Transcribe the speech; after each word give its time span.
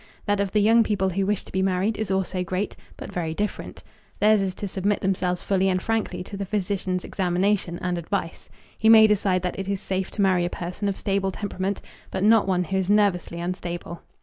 That 0.25 0.39
of 0.39 0.51
the 0.51 0.61
young 0.61 0.81
people 0.81 1.09
who 1.09 1.27
wish 1.27 1.43
to 1.45 1.51
be 1.51 1.61
married 1.61 1.95
is 1.95 2.09
also 2.09 2.43
great, 2.43 2.75
but 2.97 3.13
very 3.13 3.35
different. 3.35 3.83
Theirs 4.19 4.41
is 4.41 4.55
to 4.55 4.67
submit 4.67 4.99
themselves 4.99 5.43
fully 5.43 5.69
and 5.69 5.79
frankly 5.79 6.23
to 6.23 6.35
the 6.35 6.45
physician's 6.47 7.05
examination 7.05 7.77
and 7.83 7.99
advice. 7.99 8.49
He 8.79 8.89
may 8.89 9.05
decide 9.05 9.43
that 9.43 9.59
it 9.59 9.67
is 9.67 9.79
safe 9.79 10.09
to 10.17 10.21
marry 10.23 10.43
a 10.43 10.49
person 10.49 10.89
of 10.89 10.97
stable 10.97 11.31
temperament, 11.31 11.83
but 12.09 12.23
not 12.23 12.47
one 12.47 12.63
who 12.63 12.77
is 12.77 12.89
nervously 12.89 13.39
unstable. 13.39 14.01